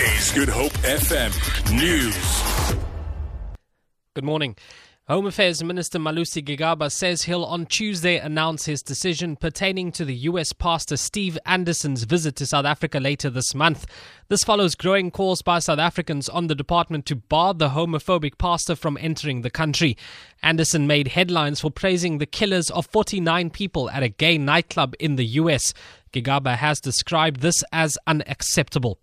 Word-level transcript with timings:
Is 0.00 0.30
Good 0.30 0.48
Hope 0.48 0.70
FM 0.84 1.34
News. 1.76 2.76
Good 4.14 4.22
morning. 4.22 4.54
Home 5.08 5.26
Affairs 5.26 5.60
Minister 5.64 5.98
Malusi 5.98 6.40
Gigaba 6.40 6.92
says 6.92 7.22
he'll 7.22 7.42
on 7.42 7.66
Tuesday 7.66 8.16
announce 8.16 8.66
his 8.66 8.80
decision 8.80 9.34
pertaining 9.34 9.90
to 9.90 10.04
the 10.04 10.14
US 10.14 10.52
pastor 10.52 10.96
Steve 10.96 11.36
Anderson's 11.44 12.04
visit 12.04 12.36
to 12.36 12.46
South 12.46 12.64
Africa 12.64 13.00
later 13.00 13.28
this 13.28 13.56
month. 13.56 13.86
This 14.28 14.44
follows 14.44 14.76
growing 14.76 15.10
calls 15.10 15.42
by 15.42 15.58
South 15.58 15.80
Africans 15.80 16.28
on 16.28 16.46
the 16.46 16.54
department 16.54 17.04
to 17.06 17.16
bar 17.16 17.52
the 17.52 17.70
homophobic 17.70 18.38
pastor 18.38 18.76
from 18.76 18.98
entering 19.00 19.42
the 19.42 19.50
country. 19.50 19.96
Anderson 20.44 20.86
made 20.86 21.08
headlines 21.08 21.60
for 21.60 21.72
praising 21.72 22.18
the 22.18 22.26
killers 22.26 22.70
of 22.70 22.86
49 22.86 23.50
people 23.50 23.90
at 23.90 24.04
a 24.04 24.08
gay 24.08 24.38
nightclub 24.38 24.94
in 25.00 25.16
the 25.16 25.26
US. 25.26 25.74
Gigaba 26.12 26.54
has 26.54 26.80
described 26.80 27.40
this 27.40 27.64
as 27.72 27.98
unacceptable. 28.06 29.00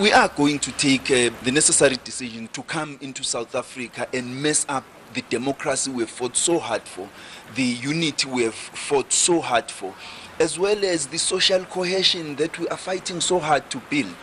We 0.00 0.12
are 0.12 0.28
going 0.28 0.58
to 0.58 0.72
take 0.72 1.10
uh, 1.10 1.30
the 1.42 1.50
necessary 1.50 1.96
decision 2.04 2.48
to 2.48 2.62
come 2.62 2.98
into 3.00 3.24
South 3.24 3.54
Africa 3.54 4.06
and 4.12 4.42
mess 4.42 4.66
up 4.68 4.84
the 5.14 5.22
democracy 5.22 5.90
we 5.90 6.02
have 6.02 6.10
fought 6.10 6.36
so 6.36 6.58
hard 6.58 6.82
for, 6.82 7.08
the 7.54 7.62
unity 7.62 8.28
we 8.28 8.42
have 8.42 8.54
fought 8.54 9.10
so 9.10 9.40
hard 9.40 9.70
for, 9.70 9.94
as 10.38 10.58
well 10.58 10.84
as 10.84 11.06
the 11.06 11.16
social 11.16 11.64
cohesion 11.64 12.36
that 12.36 12.58
we 12.58 12.68
are 12.68 12.76
fighting 12.76 13.22
so 13.22 13.38
hard 13.38 13.70
to 13.70 13.78
build. 13.88 14.14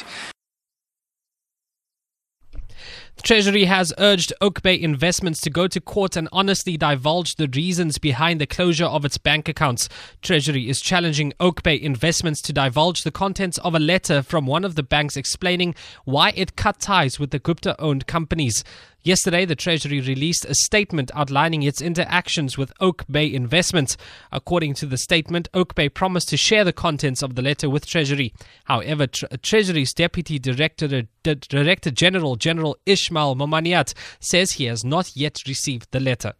The 3.16 3.22
Treasury 3.22 3.66
has 3.66 3.94
urged 4.00 4.34
Oakbay 4.42 4.82
Investments 4.82 5.40
to 5.42 5.52
go 5.52 5.68
to 5.68 5.80
court 5.80 6.18
and 6.18 6.28
honestly 6.32 6.78
divulge 6.78 7.36
the 7.36 7.48
reasons 7.48 8.00
behind 8.00 8.42
the 8.42 8.48
closure 8.48 8.86
of 8.86 9.06
its 9.06 9.20
bank 9.20 9.48
accounts. 9.48 9.88
Treasury 10.24 10.68
is 10.68 10.82
challenging 10.82 11.32
Oakbay 11.40 11.80
Investments 11.80 12.42
to 12.42 12.54
divulge 12.54 13.04
the 13.04 13.12
contents 13.12 13.60
of 13.60 13.76
a 13.76 13.80
letter 13.80 14.24
from 14.24 14.48
one 14.48 14.66
of 14.66 14.74
the 14.74 14.84
banks 14.84 15.16
explaining 15.16 15.76
why 16.06 16.34
it 16.36 16.56
cut 16.56 16.80
ties 16.80 17.20
with 17.20 17.30
the 17.30 17.40
Gupta 17.40 17.80
owned 17.80 18.08
companies. 18.08 18.64
Yesterday, 19.06 19.44
the 19.44 19.56
Treasury 19.56 20.00
released 20.00 20.46
a 20.46 20.56
statement 20.56 21.12
outlining 21.14 21.64
its 21.64 21.82
interactions 21.82 22.58
with 22.58 22.72
Oakbay 22.80 23.34
Investments. 23.34 23.98
According 24.32 24.76
to 24.76 24.86
the 24.86 24.96
statement, 24.96 25.52
Oakbay 25.54 25.94
promised 25.94 26.30
to 26.30 26.38
share 26.38 26.64
the 26.64 26.72
contents 26.72 27.22
of 27.22 27.36
the 27.36 27.42
letter 27.42 27.70
with 27.70 27.86
Treasury. 27.86 28.34
However, 28.64 29.08
Tre- 29.08 29.28
Treasury's 29.42 29.94
Deputy 29.94 30.40
Director, 30.40 30.88
D- 31.22 31.36
Director 31.36 31.92
General, 31.92 32.38
General 32.38 32.78
Ishmael 32.86 33.36
Momoniat, 33.36 33.94
says 34.22 34.54
he 34.54 34.66
has 34.66 34.86
not 34.86 35.18
yet 35.18 35.42
received 35.50 35.92
the 35.92 36.00
letter. 36.00 36.32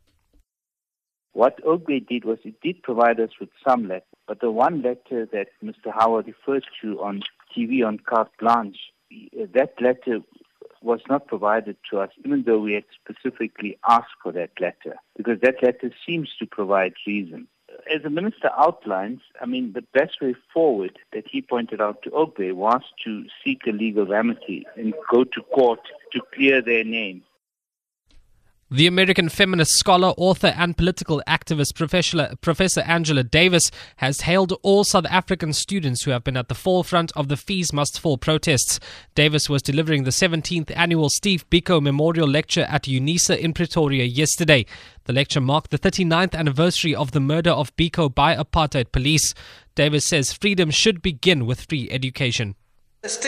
What 1.34 1.60
Oak 1.66 1.88
Bay 1.88 2.00
did 2.00 2.24
was 2.24 2.38
it 2.46 2.62
did 2.62 2.82
provide 2.82 3.20
us 3.20 3.32
with 3.42 3.50
some 3.68 3.90
letters, 3.90 4.08
but 4.26 4.40
the 4.40 4.52
one 4.52 4.82
letter 4.82 5.28
that 5.34 5.48
Mr. 5.62 5.92
Howa 5.94 6.22
refers 6.22 6.64
to 6.82 7.02
on 7.02 7.24
TV 7.58 7.86
on 7.86 8.00
Carte 8.00 8.32
Blanche, 8.40 8.78
that 9.54 9.74
letter 9.82 10.20
was 10.84 11.02
not 11.10 11.28
provided 11.28 11.78
to 11.90 12.00
us, 12.00 12.10
even 12.24 12.44
though 12.44 12.60
we 12.60 12.74
had 12.74 12.86
specifically 12.94 13.78
asked 13.90 14.16
for 14.22 14.32
that 14.34 14.52
letter, 14.60 14.98
because 15.16 15.40
that 15.42 15.64
letter 15.64 15.92
seems 16.06 16.30
to 16.40 16.46
provide 16.46 16.94
reason. 17.08 17.48
As 17.94 18.04
the 18.04 18.10
minister 18.10 18.52
outlines, 18.58 19.22
I 19.42 19.46
mean, 19.46 19.74
the 19.74 19.82
best 19.82 20.22
way 20.22 20.36
forward 20.54 21.00
that 21.12 21.26
he 21.28 21.42
pointed 21.42 21.82
out 21.82 22.04
to 22.04 22.12
Oak 22.12 22.36
was 22.38 22.82
to 23.04 23.26
seek 23.44 23.62
a 23.66 23.72
legal 23.72 24.06
remedy 24.06 24.66
and 24.76 24.94
go 25.12 25.24
to 25.24 25.42
court 25.54 25.80
to 26.12 26.22
clear 26.36 26.62
their 26.62 26.84
name. 26.84 27.24
The 28.74 28.88
American 28.88 29.30
feminist 29.30 29.74
scholar, 29.74 30.16
author, 30.18 30.52
and 30.58 30.76
political 30.76 31.22
activist 31.28 31.76
Professor, 31.76 32.34
Professor 32.42 32.82
Angela 32.82 33.24
Davis 33.24 33.70
has 33.98 34.22
hailed 34.22 34.52
all 34.64 34.84
South 34.84 35.06
African 35.12 35.54
students 35.54 36.02
who 36.02 36.10
have 36.10 36.24
been 36.24 36.36
at 36.36 36.48
the 36.48 36.56
forefront 36.56 37.12
of 37.16 37.28
the 37.28 37.38
Fees 37.38 37.72
Must 37.72 38.00
Fall 38.00 38.18
protests. 38.18 38.80
Davis 39.14 39.48
was 39.48 39.62
delivering 39.62 40.06
the 40.06 40.10
17th 40.10 40.76
annual 40.76 41.10
Steve 41.10 41.48
Biko 41.52 41.84
Memorial 41.84 42.28
Lecture 42.28 42.66
at 42.68 42.86
UNISA 42.86 43.38
in 43.38 43.54
Pretoria 43.54 44.06
yesterday. 44.06 44.66
The 45.04 45.14
lecture 45.14 45.40
marked 45.40 45.70
the 45.70 45.78
39th 45.78 46.34
anniversary 46.34 46.96
of 46.96 47.12
the 47.12 47.20
murder 47.20 47.52
of 47.52 47.76
Biko 47.76 48.10
by 48.10 48.36
apartheid 48.36 48.92
police. 48.92 49.36
Davis 49.76 50.08
says 50.08 50.34
freedom 50.34 50.72
should 50.72 51.04
begin 51.04 51.46
with 51.46 51.68
free 51.70 51.92
education 51.92 52.56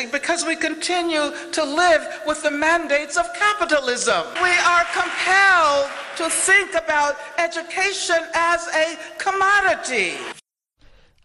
because 0.10 0.46
we 0.46 0.56
continue 0.56 1.34
to 1.52 1.62
live 1.62 2.08
with 2.26 2.42
the 2.44 2.50
mandates 2.52 3.18
of 3.18 3.26
capitalism. 3.34 4.24
We 4.42 4.50
are 4.50 4.86
compelled 4.94 5.90
to 6.16 6.30
think 6.30 6.76
about 6.76 7.18
education 7.38 8.20
as 8.34 8.70
a 8.70 8.98
commodity. 9.18 10.16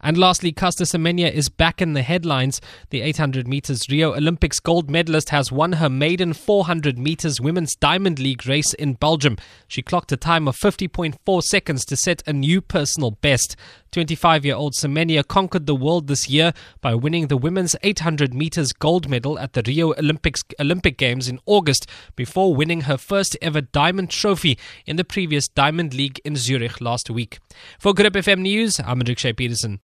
And 0.03 0.17
lastly, 0.17 0.51
Caster 0.53 0.85
Semenya 0.85 1.31
is 1.31 1.49
back 1.49 1.83
in 1.83 1.93
the 1.93 2.03
headlines. 2.03 2.61
The 2.89 3.03
800 3.03 3.47
meters 3.47 3.89
Rio 3.91 4.15
Olympics 4.15 4.59
gold 4.59 4.91
medalist 4.91 5.29
has 5.29 5.53
won 5.53 5.75
her 5.75 5.91
maiden 5.91 6.33
400 6.33 6.99
meters 6.99 7.41
women's 7.41 7.77
Diamond 7.77 8.19
League 8.19 8.47
race 8.47 8.73
in 8.75 8.95
Belgium. 8.95 9.37
She 9.69 9.83
clocked 9.83 10.11
a 10.13 10.17
time 10.17 10.49
of 10.49 10.57
50.4 10.57 11.43
seconds 11.43 11.85
to 11.85 11.97
set 11.97 12.27
a 12.27 12.33
new 12.33 12.61
personal 12.63 13.11
best. 13.11 13.57
25 13.93 14.45
year 14.45 14.55
old 14.55 14.73
Semenya 14.73 15.27
conquered 15.27 15.67
the 15.67 15.75
world 15.75 16.07
this 16.07 16.29
year 16.29 16.53
by 16.81 16.95
winning 16.95 17.27
the 17.27 17.37
women's 17.37 17.77
800 17.83 18.33
meters 18.33 18.73
gold 18.73 19.09
medal 19.09 19.39
at 19.39 19.53
the 19.53 19.63
Rio 19.67 19.93
Olympics, 19.95 20.43
Olympic 20.59 20.97
Games 20.97 21.29
in 21.29 21.41
August 21.45 21.87
before 22.17 22.55
winning 22.55 22.83
her 22.83 22.97
first 22.97 23.37
ever 23.43 23.61
diamond 23.61 24.11
trophy 24.11 24.59
in 24.87 24.97
the 24.97 25.05
previous 25.05 25.49
Diamond 25.49 25.93
League 25.93 26.21
in 26.25 26.37
Zurich 26.37 26.81
last 26.81 27.11
week. 27.11 27.39
For 27.79 27.93
Good 27.93 28.13
FM 28.13 28.41
News, 28.41 28.81
I'm 28.81 29.01
Rikshay 29.01 29.37
Peterson. 29.37 29.79